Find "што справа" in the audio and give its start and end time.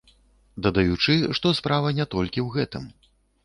1.41-1.95